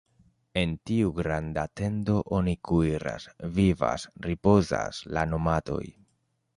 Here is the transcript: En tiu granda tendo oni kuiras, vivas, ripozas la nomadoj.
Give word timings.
En 0.61 0.71
tiu 0.89 1.11
granda 1.19 1.65
tendo 1.81 2.17
oni 2.39 2.57
kuiras, 2.71 3.29
vivas, 3.61 4.09
ripozas 4.31 5.07
la 5.19 5.29
nomadoj. 5.33 5.85